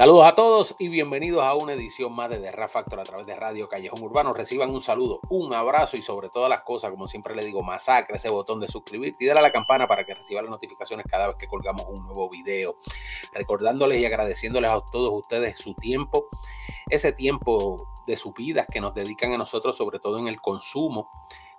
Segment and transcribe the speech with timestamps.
[0.00, 3.26] Saludos a todos y bienvenidos a una edición más de The Rap Factor a través
[3.26, 4.32] de Radio Callejón Urbano.
[4.32, 8.16] Reciban un saludo, un abrazo y sobre todas las cosas, como siempre les digo, masacre
[8.16, 11.26] ese botón de suscribirte y darle a la campana para que reciban las notificaciones cada
[11.26, 12.76] vez que colgamos un nuevo video.
[13.34, 16.28] Recordándoles y agradeciéndoles a todos ustedes su tiempo,
[16.88, 21.10] ese tiempo de sus vidas que nos dedican a nosotros, sobre todo en el consumo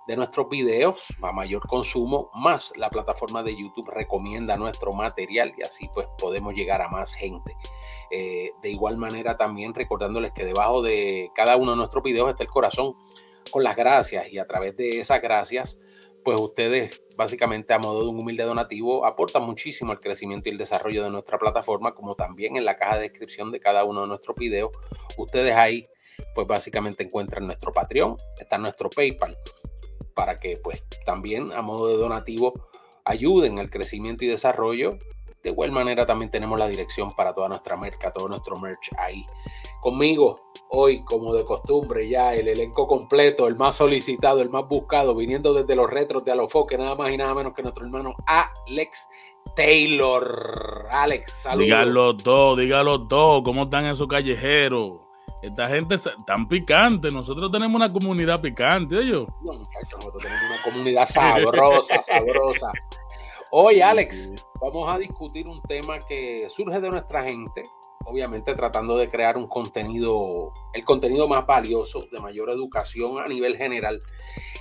[0.07, 5.63] de nuestros videos a mayor consumo, más la plataforma de YouTube recomienda nuestro material y
[5.63, 7.55] así pues podemos llegar a más gente.
[8.09, 12.43] Eh, de igual manera también recordándoles que debajo de cada uno de nuestros videos está
[12.43, 12.95] el corazón
[13.51, 15.79] con las gracias y a través de esas gracias
[16.23, 20.57] pues ustedes básicamente a modo de un humilde donativo aportan muchísimo al crecimiento y el
[20.57, 24.07] desarrollo de nuestra plataforma como también en la caja de descripción de cada uno de
[24.07, 24.71] nuestros videos
[25.17, 25.87] ustedes ahí
[26.35, 29.35] pues básicamente encuentran nuestro Patreon, está nuestro PayPal
[30.13, 32.53] para que pues también a modo de donativo
[33.05, 34.97] ayuden al crecimiento y desarrollo.
[35.43, 39.25] De igual manera también tenemos la dirección para toda nuestra merca, todo nuestro merch ahí.
[39.81, 45.15] Conmigo hoy, como de costumbre, ya el elenco completo, el más solicitado, el más buscado,
[45.15, 49.09] viniendo desde los retros de Alofoque, nada más y nada menos que nuestro hermano Alex
[49.55, 50.85] Taylor.
[50.91, 51.65] Alex, saludos.
[51.65, 53.43] Dígalo todo, dígalo todo.
[53.43, 55.10] ¿Cómo están esos callejeros?
[55.41, 57.09] Esta gente tan picante.
[57.09, 59.27] Nosotros tenemos una comunidad picante, ellos.
[59.41, 62.71] No, muchachos, nosotros tenemos una comunidad sabrosa, sabrosa.
[63.51, 67.63] Hoy, Alex, vamos a discutir un tema que surge de nuestra gente,
[68.05, 73.57] obviamente tratando de crear un contenido, el contenido más valioso, de mayor educación a nivel
[73.57, 73.99] general,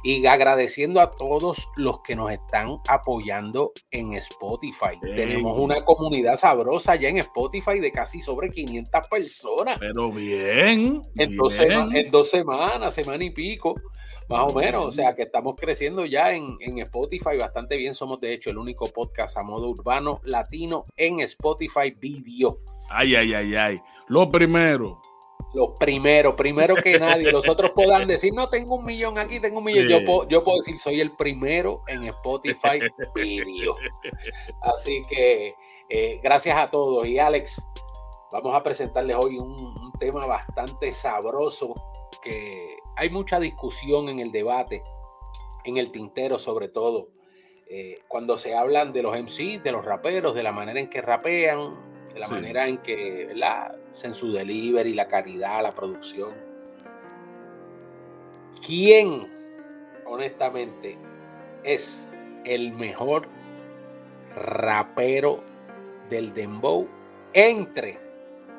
[0.02, 4.98] y agradeciendo a todos los que nos están apoyando en Spotify.
[5.00, 9.78] Tenemos una comunidad sabrosa ya en Spotify de casi sobre 500 personas.
[9.78, 11.02] Pero bien.
[11.16, 13.74] En, Dos, en dos semanas, semana y pico.
[14.30, 17.94] Más o menos, o sea que estamos creciendo ya en, en, Spotify bastante bien.
[17.94, 22.60] Somos de hecho el único podcast a modo urbano latino en Spotify Video.
[22.90, 23.78] Ay, ay, ay, ay.
[24.06, 25.00] Lo primero.
[25.52, 27.32] Lo primero, primero que nadie.
[27.32, 29.88] Los otros puedan decir, no, tengo un millón aquí, tengo un millón.
[29.88, 32.78] Yo, puedo, yo puedo decir, soy el primero en Spotify
[33.16, 33.74] Video.
[34.62, 35.56] Así que
[35.88, 37.04] eh, gracias a todos.
[37.04, 37.60] Y Alex,
[38.30, 41.74] vamos a presentarles hoy un, un tema bastante sabroso
[42.22, 44.82] que hay mucha discusión en el debate,
[45.64, 47.08] en el tintero sobre todo,
[47.68, 51.00] eh, cuando se hablan de los MC, de los raperos, de la manera en que
[51.00, 51.76] rapean,
[52.12, 53.78] de la manera en que ¿verdad?
[53.92, 56.32] hacen su delivery, la calidad, la producción.
[58.66, 59.32] ¿Quién,
[60.04, 60.98] honestamente,
[61.62, 62.08] es
[62.44, 63.28] el mejor
[64.34, 65.44] rapero
[66.08, 66.88] del dembow
[67.32, 67.98] entre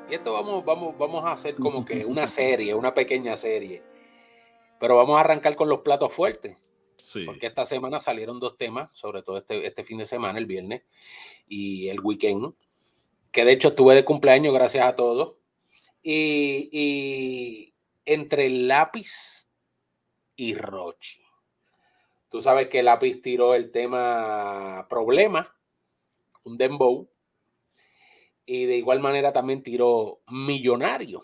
[0.09, 3.81] y esto vamos, vamos, vamos a hacer como que una serie, una pequeña serie
[4.81, 6.57] pero vamos a arrancar con los platos fuertes.
[7.03, 7.23] Sí.
[7.23, 10.81] Porque esta semana salieron dos temas, sobre todo este, este fin de semana, el viernes
[11.47, 12.55] y el weekend,
[13.31, 15.35] que de hecho estuve de cumpleaños, gracias a todos.
[16.01, 17.75] Y, y
[18.05, 19.47] entre el lápiz
[20.35, 21.21] y Rochi.
[22.31, 25.55] Tú sabes que el lápiz tiró el tema problema,
[26.43, 27.07] un dembow,
[28.47, 31.23] y de igual manera también tiró millonario,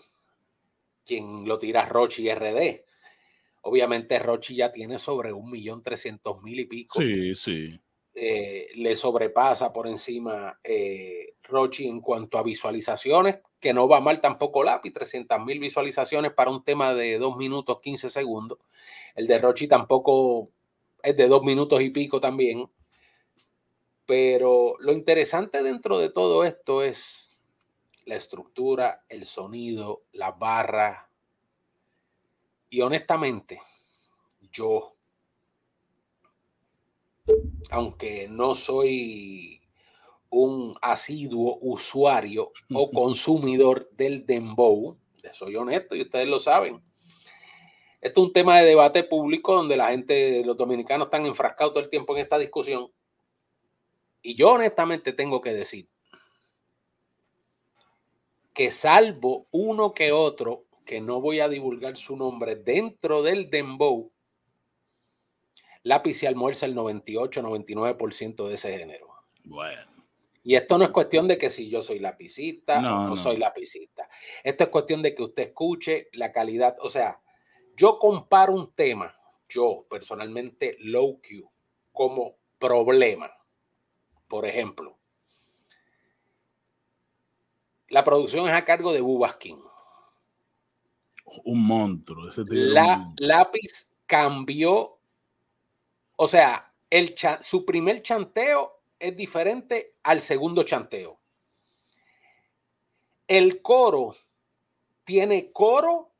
[1.04, 2.84] quien lo tira Rochi RD.
[3.62, 7.00] Obviamente Rochi ya tiene sobre un millón trescientos mil y pico.
[7.00, 7.80] Sí, sí.
[8.14, 14.20] Eh, le sobrepasa por encima eh, Rochi en cuanto a visualizaciones, que no va mal
[14.20, 18.58] tampoco Lápiz, 300 mil visualizaciones para un tema de 2 minutos 15 segundos.
[19.14, 20.50] El de Rochi tampoco
[21.02, 22.68] es de 2 minutos y pico también.
[24.04, 27.38] Pero lo interesante dentro de todo esto es
[28.04, 31.07] la estructura, el sonido, las barras,
[32.70, 33.60] y honestamente,
[34.52, 34.94] yo,
[37.70, 39.60] aunque no soy
[40.30, 44.96] un asiduo usuario o consumidor del dembow,
[45.32, 46.82] soy honesto y ustedes lo saben.
[48.00, 51.82] Esto es un tema de debate público donde la gente, los dominicanos están enfrascados todo
[51.82, 52.90] el tiempo en esta discusión.
[54.22, 55.88] Y yo honestamente tengo que decir
[58.52, 64.10] que salvo uno que otro que no voy a divulgar su nombre dentro del dembow,
[65.82, 69.08] lápiz se almuerza el 98-99% de ese género.
[69.44, 69.82] Bueno.
[70.42, 73.36] Y esto no es cuestión de que si yo soy lapicista no, o no, soy
[73.36, 74.08] lapicista.
[74.42, 76.78] Esto es cuestión de que usted escuche la calidad.
[76.80, 77.20] O sea,
[77.76, 79.14] yo comparo un tema,
[79.46, 81.50] yo personalmente, low Q,
[81.92, 83.30] como problema.
[84.26, 84.98] Por ejemplo,
[87.88, 89.67] la producción es a cargo de Bubaskin
[91.44, 92.28] un monstruo.
[92.28, 94.98] Ese la, Lápiz cambió,
[96.16, 101.18] o sea, el su primer chanteo es diferente al segundo chanteo.
[103.26, 104.16] El coro
[105.04, 106.10] tiene coro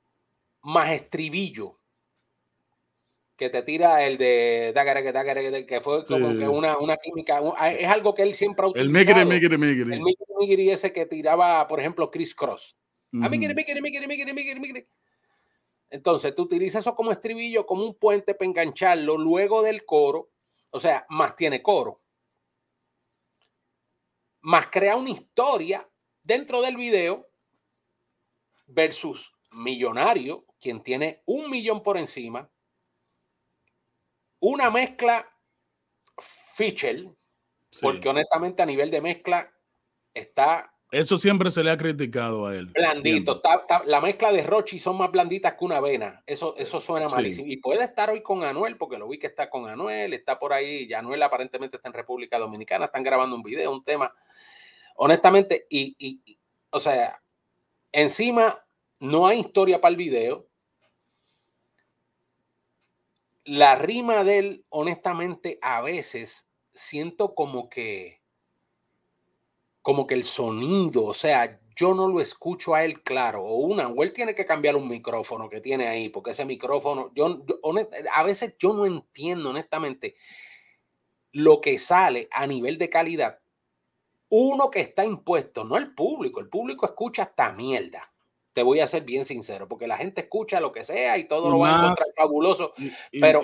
[0.63, 1.79] más estribillo
[3.39, 7.41] que te tira el de que fue como que una, una química,
[7.71, 9.21] es algo que él siempre ha utilizado.
[9.21, 9.95] El migri, migri, migri.
[9.95, 12.77] El migri, migri ese que tiraba, por ejemplo, Chris Cross.
[15.91, 20.31] Entonces, tú utilizas eso como estribillo, como un puente para engancharlo luego del coro,
[20.71, 22.03] o sea, más tiene coro,
[24.41, 25.89] más crea una historia
[26.23, 27.29] dentro del video
[28.67, 32.51] versus Millonario, quien tiene un millón por encima,
[34.41, 35.27] una mezcla
[36.55, 37.17] Fischel,
[37.81, 39.53] porque honestamente a nivel de mezcla
[40.13, 42.67] está eso siempre se le ha criticado a él.
[42.67, 43.43] Blandito.
[43.85, 46.23] la mezcla de Rochi son más blanditas que una avena.
[46.27, 47.49] Eso, eso suena malísimo.
[47.49, 50.53] Y puede estar hoy con Anuel, porque lo vi que está con Anuel, está por
[50.53, 50.87] ahí.
[50.89, 54.15] Y Anuel aparentemente está en República Dominicana, están grabando un video, un tema.
[54.97, 56.39] Honestamente, y, y
[56.71, 57.21] o sea,
[57.93, 58.65] encima
[58.99, 60.49] no hay historia para el video.
[63.45, 68.18] La rima de él, honestamente, a veces siento como que
[69.83, 73.45] como que el sonido, o sea, yo no lo escucho a él claro.
[73.45, 77.13] O una, o él tiene que cambiar un micrófono que tiene ahí, porque ese micrófono,
[77.15, 77.45] yo,
[78.15, 80.17] a veces yo no entiendo honestamente
[81.33, 83.39] lo que sale a nivel de calidad.
[84.29, 88.13] Uno que está impuesto, no el público, el público escucha esta mierda.
[88.53, 91.49] Te voy a ser bien sincero, porque la gente escucha lo que sea y todo
[91.49, 92.75] lo va a encontrar fabuloso.
[93.13, 93.41] pero,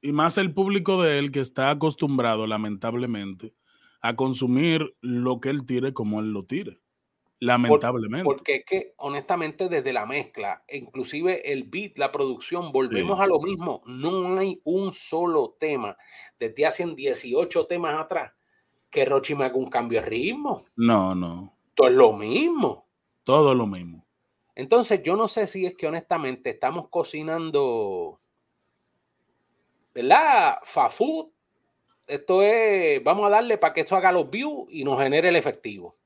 [0.00, 3.54] y más el público de él que está acostumbrado, lamentablemente,
[4.00, 6.78] a consumir lo que él tire como él lo tire.
[7.40, 8.24] Lamentablemente.
[8.24, 13.40] porque es que, honestamente, desde la mezcla, inclusive el beat, la producción, volvemos a lo
[13.40, 13.82] mismo.
[13.86, 15.96] No hay un solo tema,
[16.38, 18.32] desde hace 18 temas atrás,
[18.90, 20.64] que Rochi me haga un cambio de ritmo.
[20.74, 21.54] No, no.
[21.74, 22.86] Todo es lo mismo.
[23.22, 24.04] Todo lo mismo.
[24.56, 28.18] Entonces, yo no sé si es que honestamente estamos cocinando,
[29.94, 30.58] ¿verdad?
[30.64, 31.30] Fafut
[32.08, 35.36] esto es, vamos a darle para que esto haga los views y nos genere el
[35.36, 35.96] efectivo.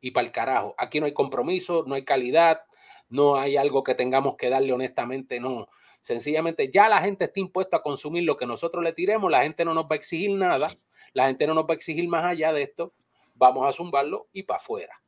[0.00, 2.62] Y para el carajo, aquí no hay compromiso, no hay calidad,
[3.08, 5.68] no hay algo que tengamos que darle honestamente, no.
[6.00, 9.64] Sencillamente ya la gente está impuesta a consumir lo que nosotros le tiremos, la gente
[9.64, 10.68] no nos va a exigir nada,
[11.12, 12.92] la gente no nos va a exigir más allá de esto,
[13.34, 15.00] vamos a zumbarlo y para afuera.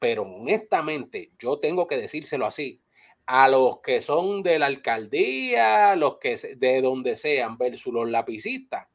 [0.00, 2.82] Pero honestamente, yo tengo que decírselo así,
[3.26, 8.88] a los que son de la alcaldía, los que de donde sean, versus los lapicistas,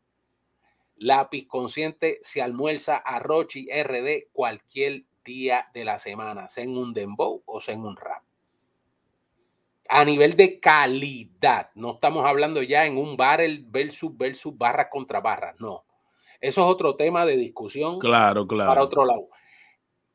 [0.97, 6.94] Lápiz Consciente se almuerza a Rochi RD cualquier día de la semana, sea en un
[6.94, 8.24] dembow o sea en un rap.
[9.88, 15.21] A nivel de calidad, no estamos hablando ya en un barrel versus versus barras contra
[15.21, 15.83] barras, no.
[16.42, 18.69] Eso es otro tema de discusión claro, claro.
[18.69, 19.30] para otro lado.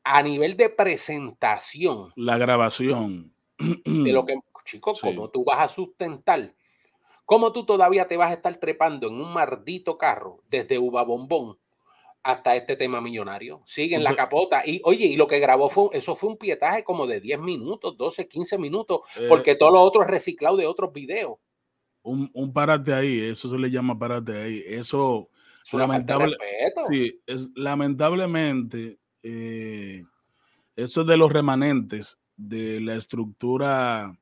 [0.03, 2.13] A nivel de presentación.
[2.17, 3.33] La grabación.
[3.59, 6.55] De lo que, chicos, como tú vas a sustentar
[7.31, 11.57] ¿Cómo tú todavía te vas a estar trepando en un maldito carro desde Uva Bombón
[12.25, 13.63] hasta este tema millonario?
[13.67, 14.67] Sigue en la capota.
[14.67, 17.97] Y oye, y lo que grabó fue, eso fue un pietaje como de 10 minutos,
[17.97, 21.39] 12, 15 minutos, eh, porque todo lo otro es reciclado de otros videos.
[22.03, 24.65] Un, un párate ahí, eso se le llama párate ahí.
[24.67, 25.29] Eso,
[25.71, 26.37] lamentable,
[26.89, 30.03] sí, es lamentablemente, eh,
[30.75, 34.19] eso es de los remanentes de la estructura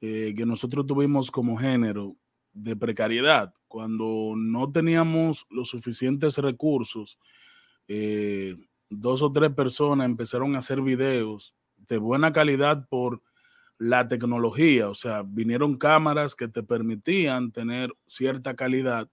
[0.00, 2.14] eh, que nosotros tuvimos como género
[2.62, 7.18] de precariedad, cuando no teníamos los suficientes recursos,
[7.86, 8.56] eh,
[8.90, 13.22] dos o tres personas empezaron a hacer videos de buena calidad por
[13.78, 19.08] la tecnología, o sea, vinieron cámaras que te permitían tener cierta calidad.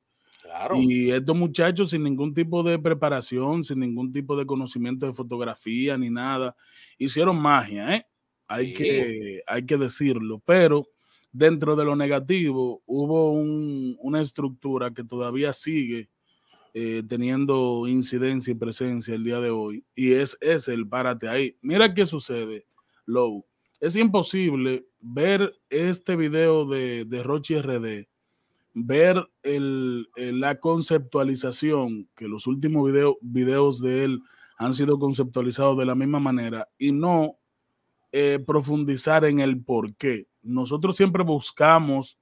[0.75, 5.97] Y estos muchachos sin ningún tipo de preparación, sin ningún tipo de conocimiento de fotografía
[5.97, 6.55] ni nada,
[6.97, 8.05] hicieron magia, ¿eh?
[8.47, 10.87] Hay, que, hay que decirlo, pero
[11.35, 16.09] dentro de lo negativo, hubo una estructura que todavía sigue
[16.73, 21.57] eh, teniendo incidencia y presencia el día de hoy, y es, es el párate ahí.
[21.61, 22.65] Mira qué sucede,
[23.05, 23.45] Low.
[23.81, 28.07] Es imposible ver este video de, de Rochi RD,
[28.73, 32.89] ver la conceptualización, que los últimos
[33.21, 34.21] videos de él
[34.57, 37.39] han sido conceptualizados de la misma manera, y no
[38.17, 42.17] eh, profundizar en el por qué nosotros siempre buscamos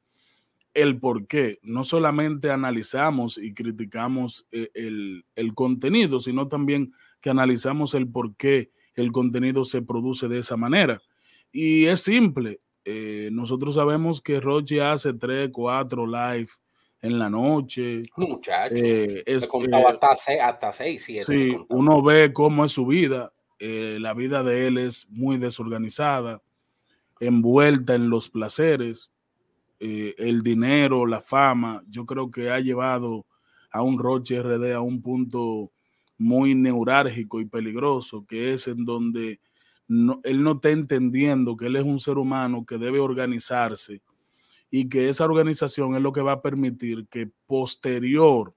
[0.74, 7.94] el por qué, no solamente analizamos y criticamos eh, el, contenido, sino también que analizamos
[7.94, 11.00] el por qué el contenido se produce de esa manera.
[11.52, 16.50] Y es simple, eh, nosotros sabemos que Roche hace tres, cuatro live
[17.02, 18.02] en la noche.
[18.18, 23.32] Muchachos, eh, es, hasta, seis, hasta seis, Sí, uno ve cómo es su vida.
[23.65, 26.41] Eh, la vida de él es muy desorganizada,
[27.22, 29.10] envuelta en los placeres,
[29.79, 33.25] eh, el dinero, la fama, yo creo que ha llevado
[33.72, 35.72] a un Roche RD a un punto
[36.17, 39.39] muy neurálgico y peligroso, que es en donde
[39.88, 44.01] él no está entendiendo que él es un ser humano que debe organizarse
[44.70, 48.53] y que esa organización es lo que va a permitir que posterior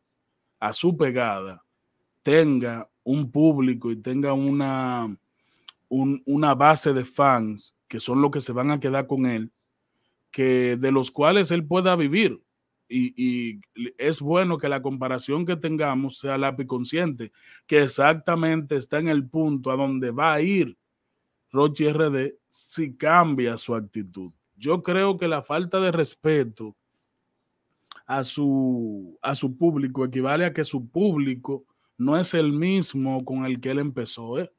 [0.58, 1.64] a su pegada
[2.26, 5.16] tenga un público y tenga una,
[5.88, 9.52] una base de fans que son los que se van a quedar con él,
[10.32, 12.42] que de los cuales él pueda vivir.
[12.88, 13.60] Y,
[13.96, 17.30] es bueno que la comparación que tengamos sea lápiz consciente,
[17.64, 20.76] que exactamente está en el punto a donde va a ir
[21.52, 24.32] Rochi RD si cambia su actitud.
[24.56, 26.74] Yo creo que la falta de respeto
[28.04, 31.64] a su, a su público equivale a que su público
[31.98, 34.38] no es el mismo con el que él empezó.
[34.38, 34.50] ¿eh?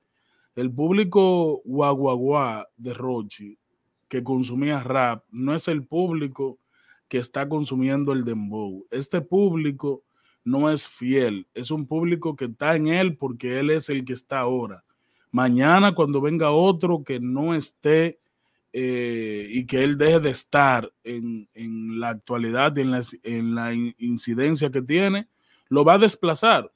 [0.55, 3.57] El público guaguaguá de Rochi
[4.07, 6.59] que consumía rap no es el público
[7.07, 8.85] que está consumiendo el dembow.
[8.91, 10.03] Este público
[10.43, 14.13] no es fiel, es un público que está en él porque él es el que
[14.13, 14.83] está ahora.
[15.31, 18.19] Mañana cuando venga otro que no esté
[18.73, 21.47] eh, y que él deje de estar en,
[21.99, 25.27] la actualidad y en la, en la incidencia que tiene,
[25.69, 26.71] lo va a desplazar.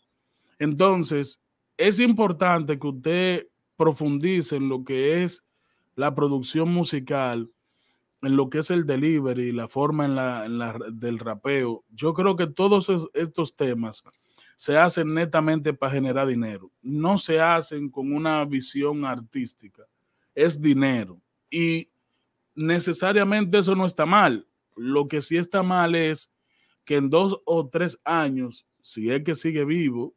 [0.61, 1.41] Entonces,
[1.75, 5.43] es importante que usted profundice en lo que es
[5.95, 7.49] la producción musical
[8.21, 12.47] en lo que es el delivery, la forma en la, del rapeo, yo creo que
[12.47, 14.03] todos estos temas
[14.55, 16.71] se hacen netamente para generar dinero.
[16.83, 19.83] No se hacen con una visión artística.
[20.35, 21.19] Es dinero.
[21.49, 21.89] Y
[22.53, 24.45] necesariamente eso no está mal.
[24.75, 26.31] Lo que sí está mal es
[26.85, 30.13] que en dos o tres años, si es que sigue vivo,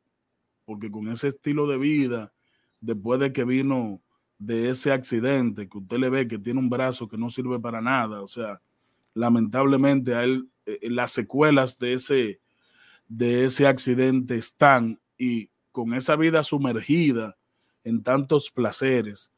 [0.65, 2.33] porque con ese estilo de vida,
[2.81, 4.01] después de que vino
[4.39, 7.81] de ese accidente, que usted le ve que tiene un brazo que no sirve para
[7.81, 8.61] nada, o sea,
[9.15, 12.41] lamentablemente a él eh, eh, las secuelas de ese,
[13.09, 17.37] de ese accidente están y con esa vida sumergida
[17.85, 19.33] en tantos placeres,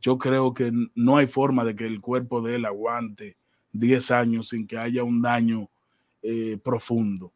[0.00, 3.36] yo creo que no hay forma de que el cuerpo de él aguante
[3.72, 5.70] 10 años sin que haya un daño
[6.22, 7.32] eh, profundo.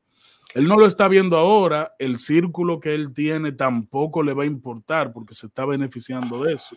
[0.56, 4.46] Él no lo está viendo ahora, el círculo que él tiene tampoco le va a
[4.46, 6.76] importar porque se está beneficiando de eso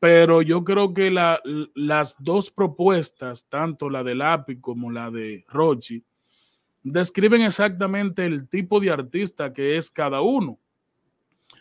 [0.00, 6.02] pero yo creo que las dos propuestas, tanto la de Lapi como la de Rochi,
[6.82, 10.58] describen exactamente el tipo de artista que es cada uno.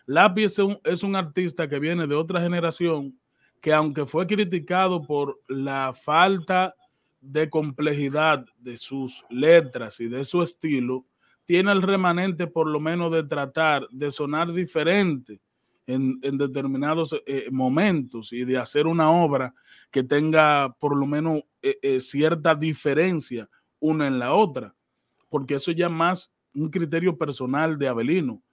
[0.05, 3.19] Lapi es un, es un artista que viene de otra generación
[3.59, 6.73] que aunque fue criticado por la falta
[7.19, 11.05] de complejidad de sus letras y de su estilo,
[11.49, 15.41] tiene el remanente por lo menos de tratar de sonar diferente
[15.87, 19.55] en, determinados eh, momentos y de hacer una obra
[19.89, 24.75] que tenga por lo menos eh, eh, cierta diferencia una en la otra,
[25.27, 28.43] porque eso ya más un criterio personal de Abelino.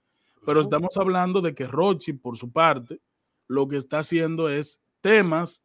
[0.43, 2.99] Pero estamos hablando de que Rochi, por su parte,
[3.47, 5.63] lo que está haciendo es temas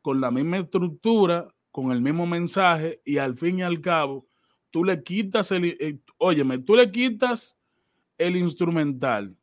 [0.00, 4.26] con la misma estructura, con el mismo mensaje, y al fin y al cabo,
[4.72, 7.56] tú le quitas el, óyeme, tú le quitas
[8.18, 9.36] el instrumental,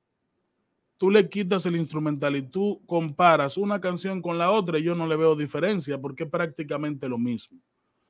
[0.97, 4.95] tú le quitas el instrumental y tú comparas una canción con la otra, y yo
[4.95, 7.59] no le veo diferencia porque es prácticamente lo mismo.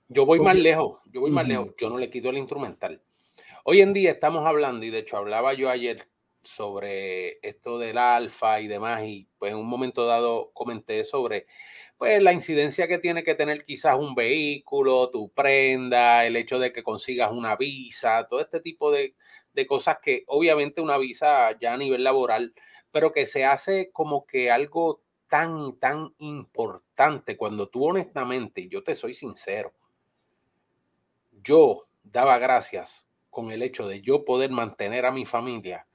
[0.07, 2.99] Yo voy más lejos, yo voy más lejos, yo no le quito el instrumental.
[3.65, 6.07] Hoy en día estamos hablando, y de hecho hablaba yo ayer
[6.41, 11.47] sobre esto del alfa y demás, y pues en un momento dado comenté sobre
[11.99, 16.73] pues la incidencia que tiene que tener quizás un vehículo, tu prenda, el hecho de
[16.73, 19.15] que consigas una visa, todo este tipo de,
[19.53, 22.55] de cosas que obviamente una visa ya a nivel laboral
[22.91, 28.83] pero que se hace como que algo tan y tan importante cuando tú honestamente, yo
[28.83, 29.73] te soy sincero,
[31.43, 35.85] yo daba gracias con el hecho de yo poder mantener a mi familia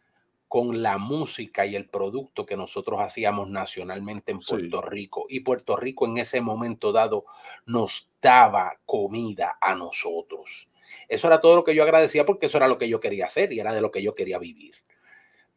[0.54, 5.26] con la música y el producto que nosotros hacíamos nacionalmente en Puerto Rico.
[5.28, 7.24] Y Puerto Rico en ese momento dado
[7.66, 10.70] nos daba comida a nosotros.
[11.08, 13.52] Eso era todo lo que yo agradecía porque eso era lo que yo quería hacer
[13.52, 14.76] y era de lo que yo quería vivir.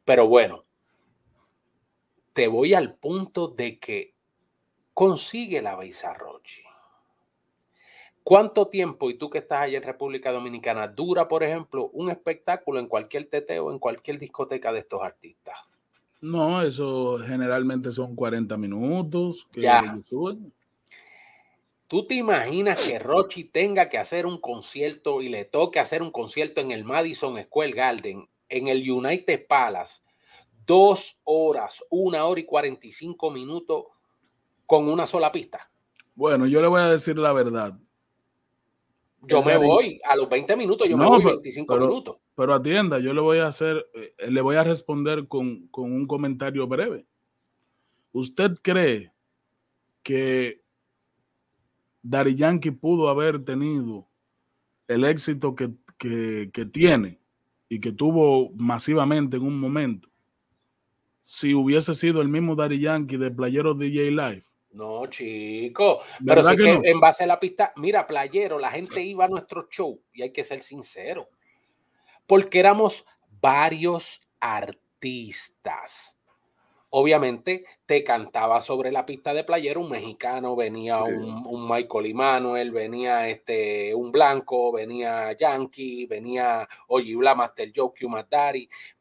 [0.04, 0.66] Pero bueno,
[2.34, 4.16] te voy al punto de que
[4.96, 5.78] consigue la
[6.16, 6.64] Rochi.
[8.28, 12.78] ¿Cuánto tiempo, y tú que estás allá en República Dominicana, dura, por ejemplo, un espectáculo
[12.78, 15.56] en cualquier teteo, en cualquier discoteca de estos artistas?
[16.20, 19.48] No, eso generalmente son 40 minutos.
[19.54, 19.98] ya.
[21.88, 26.12] ¿Tú te imaginas que Rochi tenga que hacer un concierto y le toque hacer un
[26.12, 30.04] concierto en el Madison Square Garden, en el United Palace,
[30.66, 33.86] dos horas, una hora y 45 minutos
[34.66, 35.72] con una sola pista.
[36.14, 37.80] Bueno, yo le voy a decir la verdad.
[39.28, 42.18] Yo me voy a los 20 minutos, yo me voy 25 minutos.
[42.36, 46.08] Pero atienda, yo le voy a hacer, eh, le voy a responder con, con un
[46.08, 47.06] comentario breve.
[48.12, 49.12] ¿Usted cree
[50.04, 50.62] que
[52.02, 54.08] Dari Yankee pudo haber tenido
[54.88, 57.20] el éxito que, que, tiene
[57.68, 60.10] y que tuvo masivamente en un momento
[61.24, 64.46] si hubiese sido el mismo Dari Yankee de Playero DJ Live?
[64.78, 66.02] No, chico.
[66.24, 69.68] Pero sí que, en base a la pista, mira, Playero, la gente iba a nuestro
[69.70, 71.30] show y hay que ser sincero.
[72.26, 73.06] Porque éramos
[73.42, 76.18] varios artistas
[76.90, 82.72] obviamente te cantaba sobre la pista de playero un mexicano, venía un, un, Michael Immanuel,
[82.72, 88.10] venía este, un blanco, venía Yankee, venía Oyibla, Master Joe, Q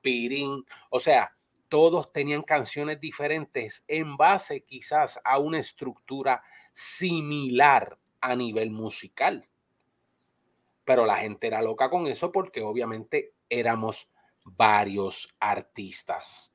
[0.01, 1.33] Pirín, o sea,
[1.69, 6.43] todos tenían canciones diferentes en base quizás a una estructura
[6.73, 9.49] similar a nivel musical.
[10.85, 14.09] Pero la gente era loca con eso porque obviamente éramos
[14.45, 16.53] varios artistas.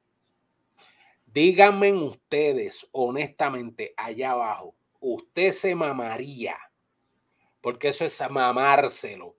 [1.26, 6.58] Díganme ustedes honestamente allá abajo, usted se mamaría,
[7.62, 9.38] porque eso es mamárselo,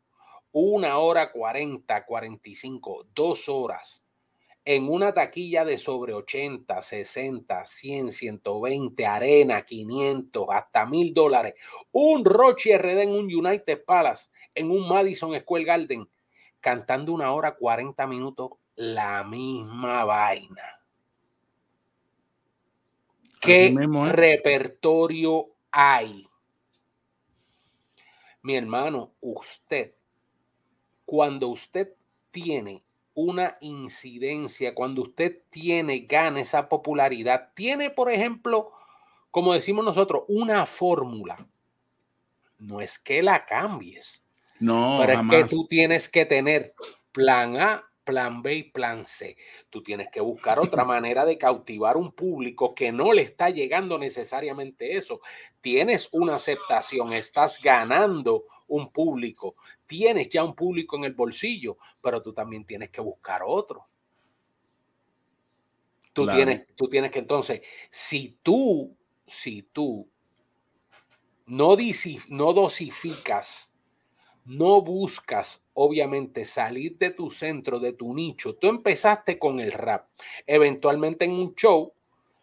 [0.52, 4.01] una hora cuarenta, cuarenta y cinco, dos horas
[4.64, 11.54] en una taquilla de sobre 80, 60, 100, 120, arena, 500, hasta mil dólares.
[11.90, 16.08] Un Roche RD en un United Palace, en un Madison Square Garden,
[16.60, 20.80] cantando una hora 40 minutos la misma vaina.
[23.40, 23.74] ¿Qué
[24.12, 26.28] repertorio hay?
[28.42, 29.94] Mi hermano, usted,
[31.04, 31.94] cuando usted
[32.30, 38.72] tiene una incidencia, cuando usted tiene, gana esa popularidad, tiene, por ejemplo,
[39.30, 41.46] como decimos nosotros, una fórmula.
[42.58, 44.24] No es que la cambies.
[44.60, 46.74] No, pero es que tú tienes que tener
[47.10, 49.36] plan A, plan B y plan C.
[49.70, 53.98] Tú tienes que buscar otra manera de cautivar un público que no le está llegando
[53.98, 55.20] necesariamente eso.
[55.60, 59.56] Tienes una aceptación, estás ganando un público,
[59.92, 63.86] tienes ya un público en el bolsillo, pero tú también tienes que buscar otro.
[66.14, 70.08] Tú, tienes, tú tienes que entonces, si tú, si tú
[71.46, 71.76] no,
[72.28, 73.74] no dosificas,
[74.46, 78.56] no buscas obviamente salir de tu centro, de tu nicho.
[78.56, 80.08] Tú empezaste con el rap.
[80.46, 81.92] Eventualmente en un show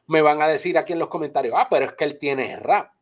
[0.07, 2.93] me van a decir aquí en los comentarios, ah, pero es que él tiene rap.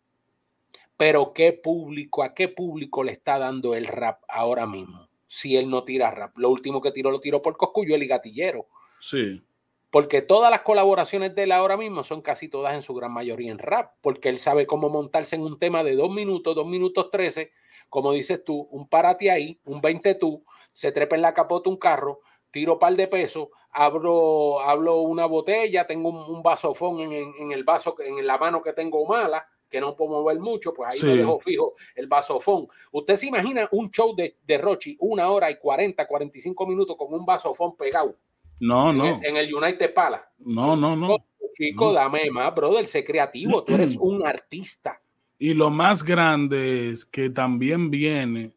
[0.98, 5.08] Pero ¿qué público, a qué público le está dando el rap ahora mismo?
[5.28, 6.38] Si él no tira rap.
[6.38, 8.66] Lo último que tiró lo tiró por Coscuyo, el gatillero.
[9.00, 9.44] Sí.
[9.92, 13.52] Porque todas las colaboraciones de él ahora mismo son casi todas en su gran mayoría
[13.52, 17.10] en rap, porque él sabe cómo montarse en un tema de dos minutos, dos minutos
[17.10, 17.52] trece,
[17.90, 21.78] como dices tú, un parate ahí, un 20 tú, se trepa en la capota un
[21.78, 22.20] carro,
[22.52, 27.96] tiro un par de pesos, abro, hablo una botella, tengo un, vasofón en, el vaso,
[28.00, 31.40] en la mano que tengo mala, que no puedo mover mucho, pues ahí me dejo
[31.40, 32.68] fijo el vasofón.
[32.92, 37.14] Usted se imagina un show de, de Rochi, una hora y 40, 45 minutos con
[37.14, 38.16] un vasofón pegado.
[38.60, 39.06] No, en no.
[39.06, 40.26] El, en el United Palace.
[40.40, 41.18] No, no, no.
[41.56, 45.02] Chico, dame más, brother, sé creativo, tú eres un artista.
[45.40, 48.54] Y lo más grande es que también viene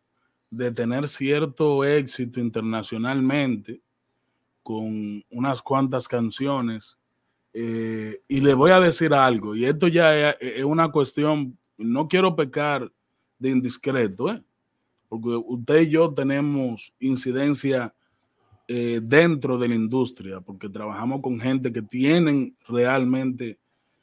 [0.51, 3.81] de tener cierto éxito internacionalmente
[4.63, 6.99] con unas cuantas canciones.
[7.53, 12.37] Eh, y le voy a decir algo, y esto ya es, una cuestión, no quiero
[12.37, 12.91] pecar
[13.39, 14.43] de indiscreto, ¿eh?
[15.09, 17.93] porque usted y yo tenemos incidencia
[18.69, 23.59] eh, dentro de la industria, porque trabajamos con gente que tienen realmente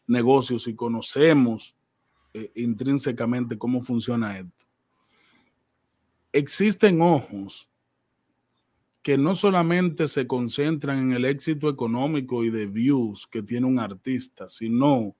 [0.08, 1.74] negocios y conocemos
[2.34, 4.66] eh, intrínsecamente cómo funciona esto.
[6.34, 7.70] Existen ojos
[9.08, 13.80] que no solamente se concentran en el éxito económico y de views que tiene un
[13.80, 15.16] artista, sino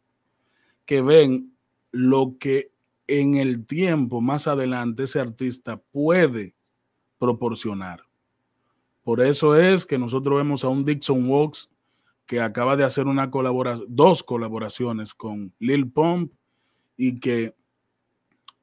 [0.86, 1.54] que ven
[1.94, 2.74] lo que
[3.08, 6.54] en el tiempo más adelante ese artista puede
[7.18, 8.02] proporcionar.
[9.06, 11.72] Por eso es que nosotros vemos a un Dixon Walks
[12.26, 16.34] que acaba de hacer una colaboración, dos colaboraciones con Lil Pump
[16.98, 17.56] y que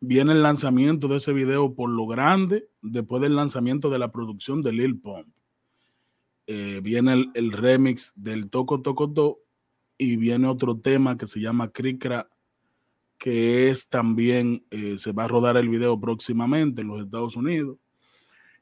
[0.07, 4.63] viene el lanzamiento de ese video por lo grande después del lanzamiento de la producción
[4.63, 5.29] de Lil Pump.
[6.47, 9.39] Eh, viene el, remix del Toco Toco Do
[9.97, 12.29] y viene otro tema que se llama Cricra,
[13.17, 17.79] que es también, eh, se va a rodar el video próximamente en los Estados Unidos.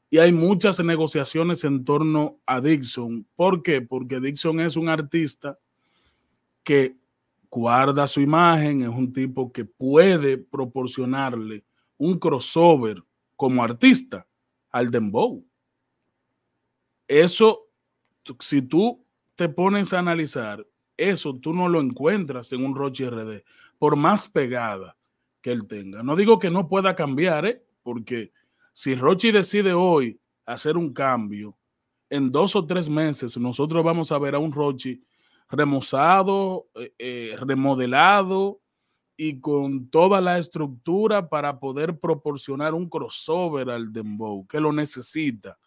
[0.09, 3.25] Y hay muchas negociaciones en torno a Dixon.
[3.35, 3.81] ¿Por qué?
[3.81, 5.57] Porque Dixon es un artista
[6.63, 6.95] que
[7.53, 11.63] guarda su imagen, es un tipo que puede proporcionarle
[11.97, 13.03] un crossover
[13.35, 14.25] como artista
[14.71, 15.45] al Dembow.
[17.07, 17.67] Eso,
[18.39, 20.65] si tú te pones a analizar,
[20.97, 23.43] eso tú no lo encuentras en un Rochi RD,
[23.77, 24.97] por más pegada
[25.39, 26.01] que él tenga.
[26.01, 27.63] No digo que no pueda cambiar, ¿eh?
[27.83, 28.31] porque
[28.71, 31.55] si Rochi decide hoy hacer un cambio,
[32.09, 35.03] en dos o tres meses nosotros vamos a ver a un Rochi
[35.53, 38.59] remozado, eh, eh, remodelado
[39.15, 45.57] y con toda la estructura para poder proporcionar un crossover al dembow que lo necesita.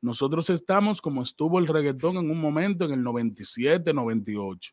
[0.00, 4.72] Nosotros estamos como estuvo el reggaetón en un momento en el 97, 98,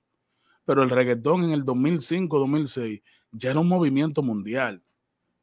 [0.63, 3.01] pero el reggaetón en el 2005, 2006
[3.33, 4.81] ya era un movimiento mundial,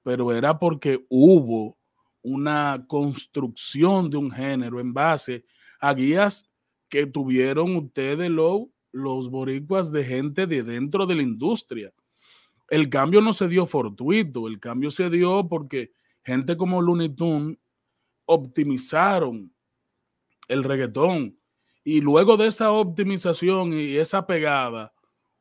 [0.03, 1.77] pero era porque hubo
[2.23, 5.45] una construcción de un género en base
[5.81, 6.49] a guías
[6.89, 8.31] que tuvieron ustedes
[8.93, 11.93] los boricuas de gente de dentro de la industria.
[12.69, 17.59] El cambio no se dio fortuito, el cambio se dio porque gente como Looney Tunes
[18.27, 19.53] optimizaron
[20.49, 21.39] el reggaetón
[21.83, 24.93] y luego de esa optimización y esa pegada,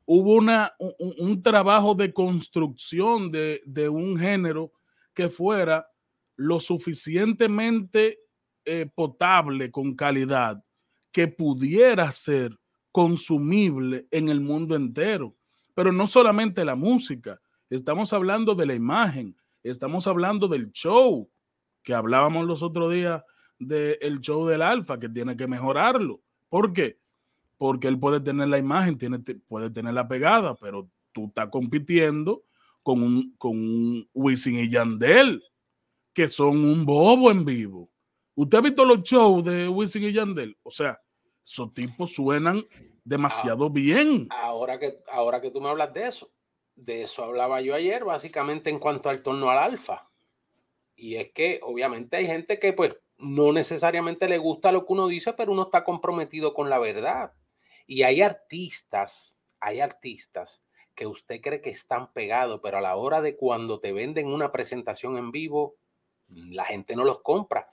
[0.05, 4.71] hubo una, un, trabajo de construcción de, de un género
[5.13, 5.87] que fuera
[6.35, 8.19] lo suficientemente
[8.65, 10.63] eh, potable con calidad
[11.11, 12.57] que pudiera ser
[12.99, 15.33] consumible en el mundo entero.
[15.73, 21.31] Pero no solamente la música, estamos hablando de la imagen, estamos hablando del show,
[21.81, 23.23] que hablábamos los otros días
[23.57, 26.19] del show del alfa, que tiene que mejorarlo.
[26.49, 26.99] ¿Por qué?
[27.57, 32.43] Porque él puede tener la imagen, tiene, puede tener la pegada, pero tú estás compitiendo
[32.83, 35.41] con un, con un Wisin y Yandel,
[36.13, 37.89] que son un bobo en vivo.
[38.35, 40.57] ¿Usted ha visto los shows de Wisin y Yandel?
[40.63, 40.99] O sea,
[41.49, 42.63] esos tipos suenan
[43.03, 44.27] demasiado ah, bien.
[44.29, 46.31] Ahora que, ahora que tú me hablas de eso,
[46.75, 50.07] de eso hablaba yo ayer, básicamente en cuanto al torno al alfa.
[50.95, 55.07] Y es que obviamente hay gente que pues no necesariamente le gusta lo que uno
[55.07, 57.33] dice, pero uno está comprometido con la verdad.
[57.87, 63.21] Y hay artistas, hay artistas que usted cree que están pegados, pero a la hora
[63.21, 65.77] de cuando te venden una presentación en vivo,
[66.27, 67.67] la gente no los compra.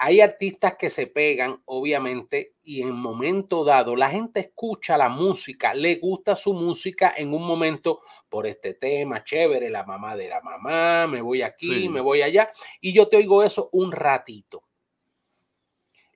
[0.00, 5.74] Hay artistas que se pegan, obviamente, y en momento dado la gente escucha la música,
[5.74, 10.40] le gusta su música en un momento por este tema, chévere, la mamá de la
[10.40, 12.48] mamá, me voy aquí, me voy allá,
[12.80, 14.62] y yo te oigo eso un ratito.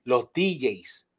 [0.05, 1.09] Los DJs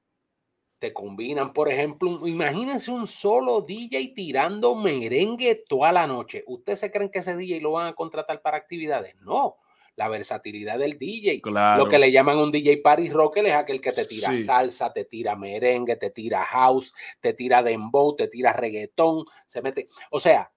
[0.79, 6.43] te combinan, por ejemplo, imagínense un solo DJ tirando merengue toda la noche.
[6.47, 9.17] ¿Ustedes se creen que ese DJ lo van a contratar para actividades?
[9.17, 9.59] No
[9.97, 11.43] la versatilidad del DJ.
[11.77, 15.05] Lo que le llaman un DJ party rocker es aquel que te tira salsa, te
[15.05, 19.87] tira merengue, te tira house, te tira dembow, te tira reggaetón, se mete.
[20.11, 20.53] O sea,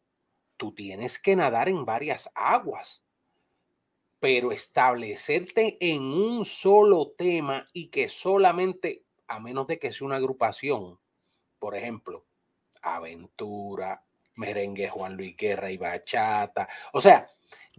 [0.58, 3.04] tú tienes que nadar en varias aguas,
[4.20, 10.16] pero establecerte en un solo tema y que solamente, a menos de que sea una
[10.16, 11.00] agrupación,
[11.60, 12.26] por ejemplo,
[12.82, 14.04] Aventura,
[14.36, 17.30] Merengue Juan Luis Guerra y Bachata, o sea,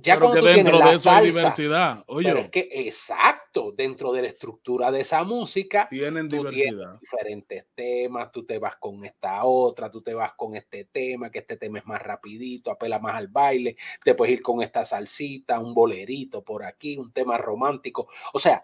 [0.01, 2.05] ya pero que dentro de eso hay diversidad.
[2.07, 2.29] Oye.
[2.29, 7.01] Pero es que exacto, dentro de la estructura de esa música, tienen diversidad.
[7.01, 11.41] diferentes temas, tú te vas con esta otra, tú te vas con este tema, que
[11.41, 15.59] este tema es más rapidito, apela más al baile, te puedes ir con esta salsita,
[15.59, 18.09] un bolerito por aquí, un tema romántico.
[18.33, 18.63] O sea,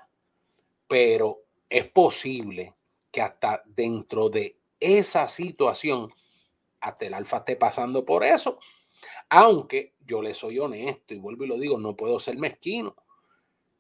[0.86, 2.74] pero es posible
[3.10, 6.12] que hasta dentro de esa situación,
[6.80, 8.58] hasta el alfa esté pasando por eso.
[9.36, 12.94] Aunque yo le soy honesto y vuelvo y lo digo, no puedo ser mezquino.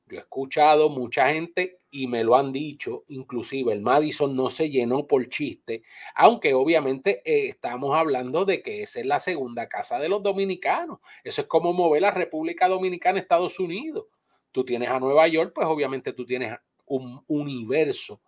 [0.06, 4.68] Yo he escuchado mucha gente y me lo han dicho, inclusive el Madison no se
[4.68, 5.84] llenó por chiste,
[6.16, 10.98] aunque obviamente eh, estamos hablando de que esa es la segunda casa de los dominicanos.
[11.22, 14.06] Eso es como mover la República Dominicana a Estados Unidos.
[14.50, 16.52] Tú tienes a Nueva York, pues obviamente tú tienes
[16.86, 18.20] un universo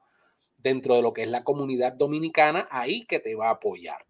[0.56, 4.06] dentro de lo que es la comunidad dominicana ahí que te va a apoyar.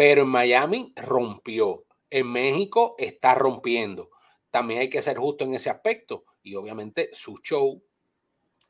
[0.00, 1.84] Pero en Miami rompió.
[2.08, 4.08] En México está rompiendo.
[4.48, 6.24] También hay que ser justo en ese aspecto.
[6.42, 7.84] Y obviamente su show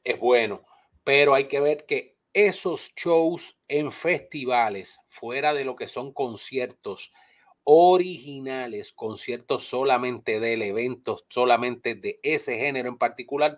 [0.02, 0.64] es bueno.
[1.04, 7.12] Pero hay que ver que esos shows en festivales, fuera de lo que son conciertos
[7.62, 13.56] originales, conciertos solamente del evento, solamente de ese género en particular,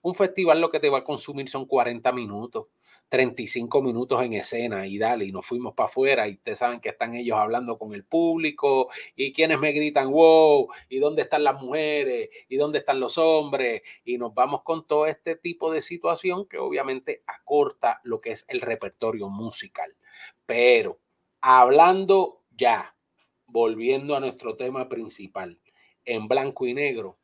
[0.00, 2.68] un festival lo que te va a consumir son 40 minutos
[3.10, 6.90] 35 minutos en escena y dale, y nos fuimos para afuera y ustedes saben que
[6.90, 11.60] están ellos hablando con el público y quienes me gritan, wow, y dónde están las
[11.60, 16.46] mujeres y dónde están los hombres y nos vamos con todo este tipo de situación
[16.46, 19.92] que obviamente acorta lo que es el repertorio musical.
[20.46, 21.00] Pero
[21.40, 22.94] hablando ya,
[23.46, 25.58] volviendo a nuestro tema principal,
[26.04, 27.18] en blanco y negro,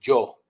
[0.00, 0.40] yo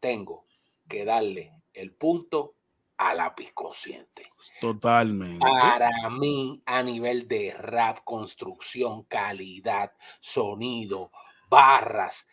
[0.00, 0.46] tengo
[0.88, 2.54] que darle el punto
[3.00, 4.30] a lápiz consciente.
[4.60, 5.38] Totalmente.
[5.38, 11.10] Para mí, a nivel de rap, construcción, calidad, sonido,
[11.48, 12.28] barras,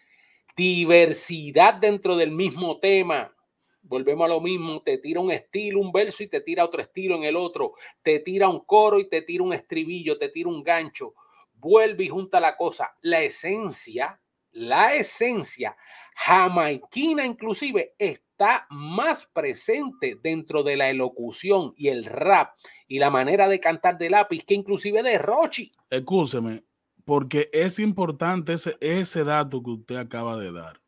[0.57, 3.33] diversidad dentro del mismo tema.
[3.81, 7.15] Volvemos a lo mismo, te tira un estilo, un verso y te tira otro estilo
[7.15, 10.63] en el otro, te tira un coro y te tira un estribillo, te tira un
[10.63, 11.13] gancho,
[11.53, 12.93] vuelve y junta la cosa.
[13.03, 14.19] La esencia,
[14.57, 15.77] la esencia
[16.15, 22.55] jamaiquina inclusive está más presente dentro de la elocución y el rap
[22.87, 25.71] y la manera de cantar de lápiz que inclusive de Rochi.
[25.89, 26.63] Escúcheme,
[27.05, 30.81] porque es importante ese, dato que usted acaba de dar.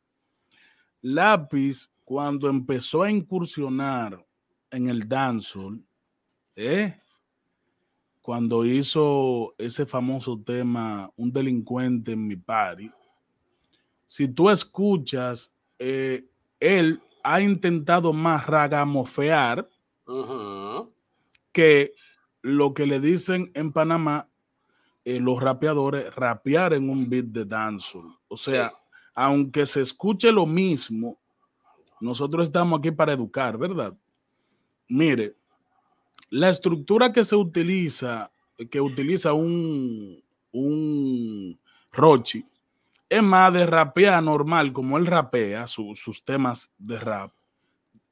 [1.01, 4.25] Lápiz, cuando empezó a incursionar
[4.71, 5.86] en el dancehall,
[6.55, 6.99] ¿eh?
[8.19, 12.91] cuando hizo ese famoso tema, Un delincuente en mi party,
[14.10, 16.26] si tú escuchas, eh,
[16.60, 19.69] él ha intentado más ragamofear
[21.52, 21.93] que
[22.41, 24.28] lo que le dicen en Panamá
[25.06, 28.17] eh, los rapeadores, rapear en un beat de dancehall.
[28.28, 28.74] O sea,
[29.13, 31.19] aunque se escuche lo mismo,
[32.02, 33.95] nosotros estamos aquí para educar, ¿verdad?
[34.88, 35.36] Mire,
[36.32, 38.32] la estructura que se utiliza,
[38.72, 40.19] que utiliza un,
[40.52, 41.60] un
[41.91, 42.43] Rochi,
[43.10, 47.34] es más de rapear normal, como él rapea sus temas de rap,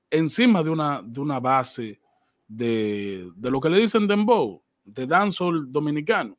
[0.09, 2.01] encima de una, de una base
[2.47, 6.37] de, lo que le dicen dembow, de dancehall dominicano.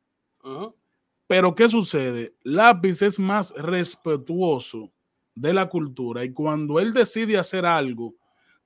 [1.27, 2.35] Pero ¿qué sucede?
[2.43, 4.91] Lápiz es más respetuoso
[5.35, 8.15] de la cultura y cuando él decide hacer algo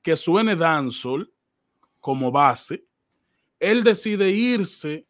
[0.01, 1.31] que suene dancehall
[1.99, 2.85] como base,
[3.59, 5.05] él decide irse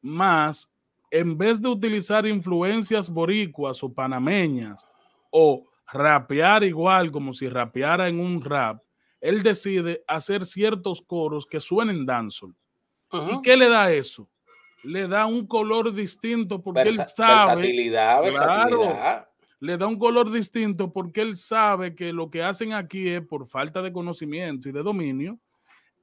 [0.00, 0.67] más
[1.10, 4.86] en vez de utilizar influencias boricuas o panameñas
[5.30, 8.82] o rapear igual como si rapeara en un rap,
[9.20, 12.54] él decide hacer ciertos coros que suenen dancehall.
[13.10, 14.28] ¿Y qué le da eso?
[14.84, 17.62] Le da un color distinto porque él sabe.
[17.62, 19.28] Versatilidad, versatilidad.
[19.60, 23.46] le da un color distinto porque él sabe que lo que hacen aquí es por
[23.48, 25.38] falta de conocimiento y de dominio,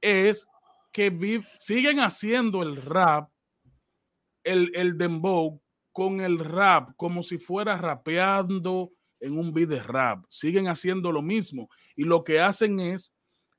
[0.02, 0.46] es
[0.92, 3.30] que siguen haciendo el rap
[4.46, 5.60] el, el dembow
[5.92, 10.24] con el rap como si fuera rapeando en un beat de rap.
[10.28, 13.14] Siguen haciendo lo mismo y lo que hacen es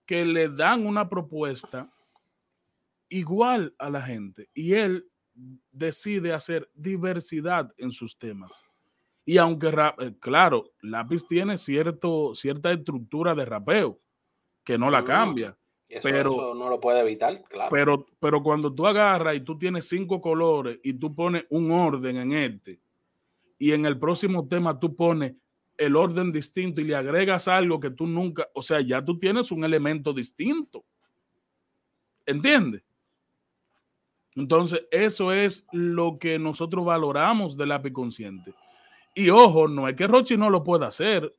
[0.06, 1.92] que le dan una propuesta
[3.10, 5.08] igual a la gente y él
[5.72, 8.64] decide hacer diversidad en sus temas.
[9.26, 14.00] Y aunque, eh, claro, Lápiz tiene cierto, cierta estructura de rapeo
[14.64, 15.06] que no la mm.
[15.96, 17.70] Cambia, pero, no lo puede evitar, claro.
[17.72, 22.18] Pero, pero cuando tú agarras y tú tienes cinco colores y tú pones un orden
[22.18, 22.80] en este,
[23.58, 25.34] y en el próximo tema tú pones
[25.78, 29.52] el orden distinto y le agregas algo que tú nunca, o sea, ya tú tienes
[29.52, 30.84] un elemento distinto.
[32.26, 32.84] ¿Entiendes?
[34.36, 38.54] Entonces, eso es lo que nosotros valoramos del lápiz consciente.
[39.16, 41.36] Y ojo, no es que Rochi no lo pueda hacer.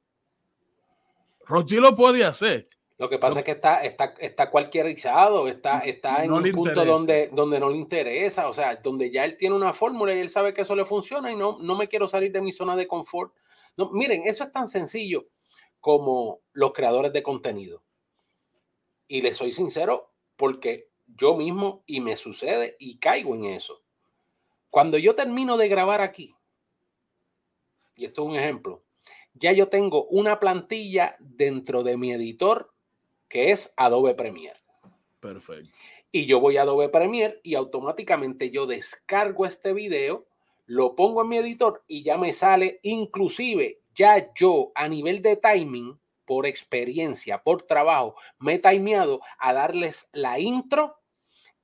[1.46, 2.68] Rochi lo puede hacer.
[2.98, 7.28] Lo que pasa es que está, está, está cualquierizado, está, está en un punto donde,
[7.28, 10.52] donde no le interesa, o sea, donde ya él tiene una fórmula y él sabe
[10.52, 13.32] que eso le funciona y no, no me quiero salir de mi zona de confort.
[13.76, 15.28] No, miren, eso es tan sencillo
[15.80, 17.84] como los creadores de contenido.
[19.06, 23.80] Y les soy sincero porque yo mismo y me sucede y caigo en eso.
[24.70, 26.34] Cuando yo termino de grabar aquí,
[27.94, 28.82] y esto es un ejemplo,
[29.34, 32.72] ya yo tengo una plantilla dentro de mi editor
[33.28, 34.58] que es Adobe Premiere.
[35.20, 35.70] Perfecto.
[36.10, 40.26] Y yo voy a Adobe Premiere y automáticamente yo descargo este video,
[40.66, 45.36] lo pongo en mi editor y ya me sale, inclusive ya yo a nivel de
[45.36, 50.97] timing, por experiencia, por trabajo, me he timeado a darles la intro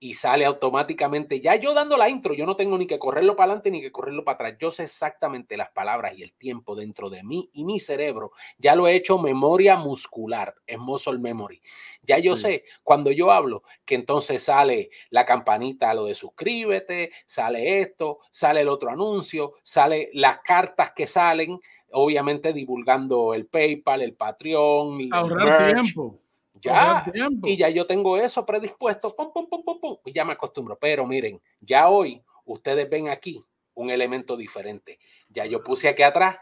[0.05, 1.41] y sale automáticamente.
[1.41, 3.91] Ya yo dando la intro, yo no tengo ni que correrlo para adelante ni que
[3.91, 4.57] correrlo para atrás.
[4.61, 8.33] Yo sé exactamente las palabras y el tiempo dentro de mí y mi cerebro.
[8.59, 11.63] Ya lo he hecho memoria muscular, es muscle memory.
[12.03, 17.81] Ya yo sé cuando yo hablo que entonces sale la campanita, lo de suscríbete, sale
[17.81, 21.59] esto, sale el otro anuncio, sale las cartas que salen,
[21.93, 26.21] obviamente divulgando el PayPal, el Patreon, ahorrar tiempo
[26.65, 27.05] ya,
[27.43, 30.79] y ya yo tengo eso predispuesto, pum, pum, pum, pum, pum, y ya me acostumbro.
[30.81, 34.99] Pero miren, ya hoy ustedes ven aquí un elemento diferente.
[35.29, 36.39] Ya yo puse aquí atrás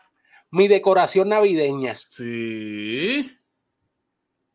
[0.51, 1.95] mi decoración navideña.
[1.95, 3.39] Sí.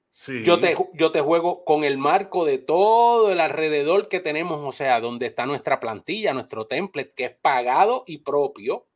[0.09, 0.43] Sí.
[0.43, 4.71] Yo, te, yo te juego con el marco de todo el alrededor que tenemos, o
[4.71, 8.87] sea, donde está nuestra plantilla, nuestro template, que es pagado y propio.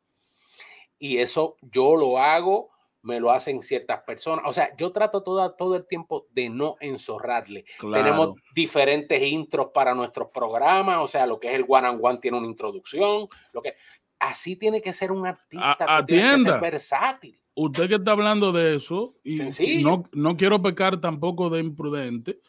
[0.98, 2.71] Y eso yo lo hago
[3.04, 4.46] me lo hacen ciertas personas.
[4.48, 7.66] O sea, yo trato todo, todo el tiempo de no enzorrarle.
[7.80, 12.20] Tenemos diferentes intros para nuestros programas, o sea, lo que es el one and one
[12.20, 13.76] tiene una introducción, lo que
[14.20, 16.60] así tiene que ser un artista, atienda.
[16.60, 17.38] versátil.
[17.54, 22.40] Usted que está hablando de eso, y, no, no, quiero pecar tampoco de imprudente,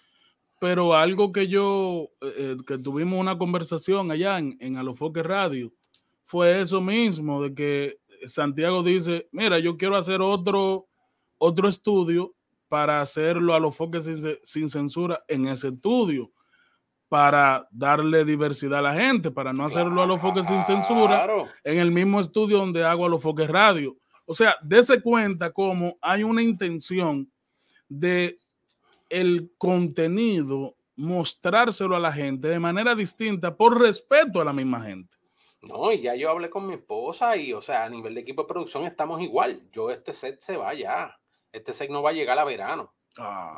[0.60, 5.72] pero algo que yo, eh, eh, que tuvimos una conversación allá en, en Alofoque Radio,
[6.24, 10.86] fue eso mismo, de que Santiago dice, mira, yo quiero hacer otro,
[11.38, 12.34] otro estudio
[12.68, 14.08] para hacerlo a los foques
[14.42, 16.30] sin, censura en ese estudio,
[17.08, 21.28] para darle diversidad a la gente, para no hacerlo a los foques sin censura
[21.64, 23.96] en el mismo estudio donde hago a los foques radio.
[24.24, 27.30] O sea, dése cuenta cómo hay una intención
[27.88, 28.38] de
[29.10, 35.16] el contenido mostrárselo a la gente de manera distinta por respeto a la misma gente.
[35.62, 38.42] No, y ya yo hablé con mi esposa y, o sea, a nivel de equipo
[38.42, 39.68] de producción estamos igual.
[39.70, 41.18] Yo este set se va ya.
[41.52, 42.92] Este set no va a llegar a verano.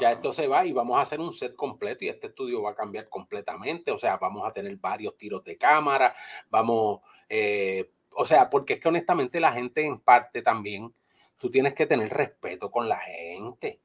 [0.01, 2.73] Ya esto se va y vamos a hacer un set completo y este estudio va
[2.73, 3.91] a cambiar completamente.
[3.91, 6.15] O sea, vamos a tener varios tiros de cámara,
[6.51, 10.93] vamos, eh, o sea, porque es que honestamente la gente en parte también,
[11.39, 13.81] tú tienes que tener respeto con la gente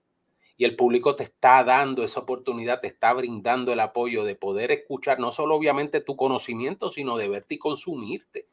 [0.59, 4.73] y el público te está dando esa oportunidad, te está brindando el apoyo de poder
[4.73, 8.45] escuchar no solo obviamente tu conocimiento, sino de verte y consumirte.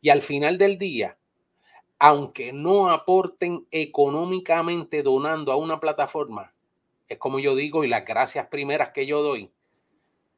[0.00, 1.18] Y al final del día,
[1.98, 6.54] aunque no aporten económicamente donando a una plataforma,
[7.08, 9.52] es como yo digo, y las gracias primeras que yo doy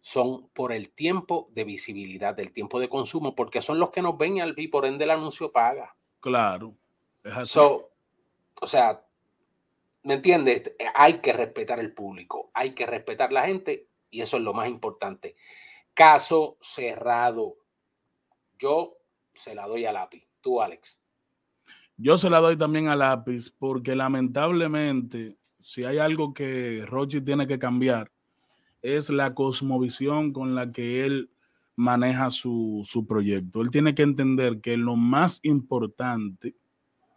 [0.00, 4.18] son por el tiempo de visibilidad, del tiempo de consumo, porque son los que nos
[4.18, 5.94] ven y por ende el anuncio paga.
[6.18, 6.74] Claro.
[7.22, 9.05] Es o sea,
[10.06, 10.72] ¿Me entiendes?
[10.78, 14.54] Eh, hay que respetar el público, hay que respetar la gente y eso es lo
[14.54, 15.34] más importante.
[15.94, 17.56] Caso cerrado.
[18.56, 18.98] Yo
[19.34, 20.24] se la doy a lápiz.
[20.40, 21.00] Tú, Alex.
[21.96, 27.48] Yo se la doy también a lápiz porque lamentablemente, si hay algo que Rochi tiene
[27.48, 28.12] que cambiar,
[28.82, 31.32] es la cosmovisión con la que él
[31.74, 33.60] maneja su, su proyecto.
[33.60, 36.54] Él tiene que entender que lo más importante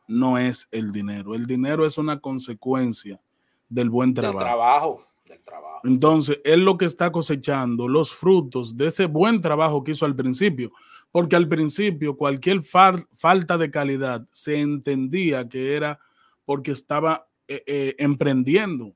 [0.09, 1.35] no es el dinero.
[1.35, 3.21] El dinero es una consecuencia
[3.69, 4.39] del buen trabajo.
[4.39, 5.81] trabajo, del trabajo.
[5.83, 10.15] Entonces, él lo que está cosechando, los frutos de ese buen trabajo que hizo al
[10.15, 10.71] principio,
[11.11, 15.99] porque al principio cualquier falta de calidad se entendía que era
[16.43, 18.95] porque estaba eh, eh, emprendiendo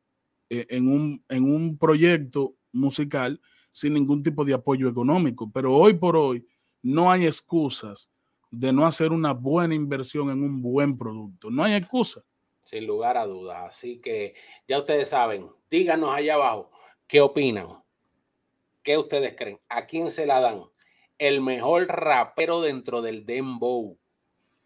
[0.50, 3.40] eh, en, un, en un proyecto musical
[3.72, 5.50] sin ningún tipo de apoyo económico.
[5.52, 6.46] Pero hoy por hoy
[6.82, 8.10] no hay excusas
[8.54, 11.50] de no hacer una buena inversión en un buen producto.
[11.50, 12.24] No hay excusa.
[12.62, 13.58] Sin lugar a dudas.
[13.68, 14.36] Así que
[14.68, 16.70] ya ustedes saben, díganos allá abajo
[17.08, 17.84] qué opinan.
[18.84, 19.60] ¿Qué ustedes creen?
[19.70, 20.66] ¿A quién se la dan?
[21.18, 23.98] El mejor rapero dentro del Dembow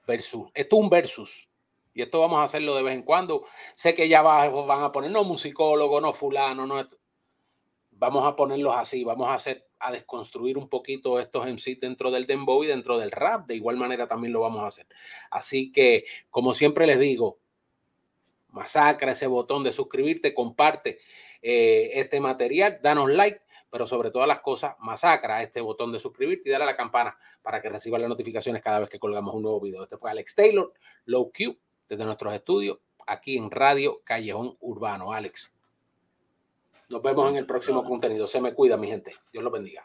[0.06, 0.50] versus.
[0.54, 1.50] Esto es un versus.
[1.93, 3.45] Y esto vamos a hacerlo de vez en cuando.
[3.76, 6.86] Sé que ya van a poner no musicólogo, no fulano, no.
[7.91, 9.06] Vamos a ponerlos así.
[9.06, 13.11] Vamos a hacer a desconstruir un poquito estos MC dentro del dembow y dentro del
[13.11, 13.47] rap.
[13.47, 14.87] De igual manera también lo vamos a hacer.
[15.31, 17.39] Así que, como siempre les digo,
[18.49, 20.99] masacra ese botón de suscribirte, comparte
[21.41, 26.49] eh, este material, danos like, pero sobre todas las cosas, masacra este botón de suscribirte
[26.49, 29.43] y dale a la campana para que reciban las notificaciones cada vez que colgamos un
[29.43, 29.83] nuevo video.
[29.83, 30.73] Este fue Alex Taylor,
[31.05, 35.13] Low Q, desde nuestros estudios, aquí en Radio Callejón Urbano.
[35.13, 35.51] Alex.
[36.89, 38.28] Nos vemos en el próximo contenido.
[38.28, 39.13] Se me cuida, mi gente.
[39.32, 39.84] Dios los bendiga.